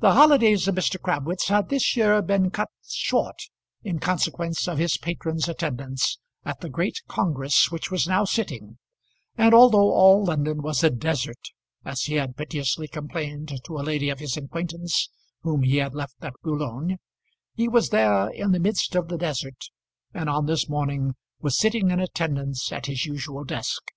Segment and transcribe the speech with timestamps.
[0.00, 1.00] The holidays of Mr.
[1.00, 3.40] Crabwitz had this year been cut short
[3.82, 8.76] in consequence of his patron's attendance at the great congress which was now sitting,
[9.34, 11.40] and although all London was a desert,
[11.86, 15.08] as he had piteously complained to a lady of his acquaintance
[15.40, 16.98] whom he had left at Boulogne,
[17.54, 19.70] he was there in the midst of the desert,
[20.12, 23.90] and on this morning was sitting in attendance at his usual desk.